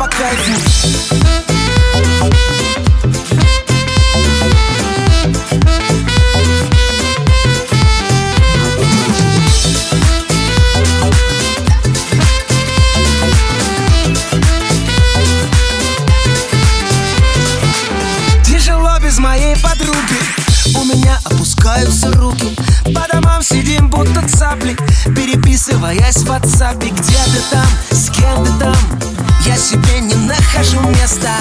[0.00, 0.52] по кайфу.
[19.18, 20.18] Моей подруги.
[20.74, 22.56] У меня опускаются руки.
[22.94, 24.74] По домам сидим будто цапли.
[25.04, 28.99] Переписываясь в WhatsApp Где ты там, с кем ты там
[29.50, 31.34] Я себе не нахожу места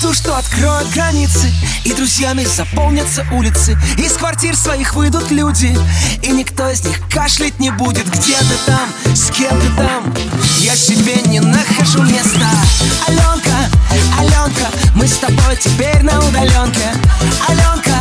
[0.00, 1.52] жду, что откроют границы
[1.84, 3.78] И друзьями заполнятся улицы.
[3.98, 5.76] Из квартир своих выйдут люди
[6.22, 8.08] И никто из них кашлять не будет.
[8.08, 10.14] Где ты там, с кем ты там?
[10.60, 12.48] Я себе не нахожу места.
[13.08, 13.56] Аленка,
[14.18, 16.92] Аленка Мы с тобой теперь на удаленке.
[17.48, 17.98] Аленка,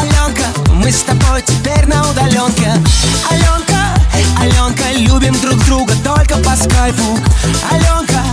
[0.00, 2.72] Аленка Мы с тобой теперь на удаленке.
[3.30, 3.98] Аленка,
[4.40, 7.18] Аленка Любим друг друга только по скайпу.
[7.70, 8.31] Аленка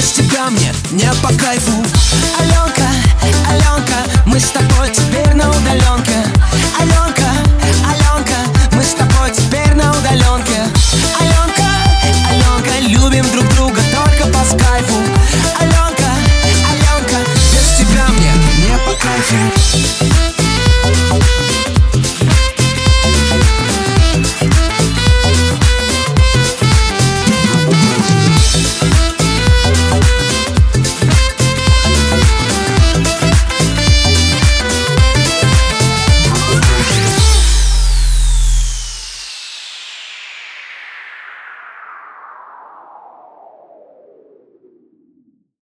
[0.00, 0.72] без тебя мне?
[0.92, 1.84] Не по кайфу.
[2.38, 2.88] Аленка,
[3.50, 6.24] Аленка, мы с тобой теперь на удаленке.
[6.78, 7.28] Аленка,
[7.84, 8.36] Аленка,
[8.72, 10.62] мы с тобой теперь на удаленке.
[11.20, 11.68] Аленка,
[12.30, 14.94] Аленка, любим друг друга только по скайпу.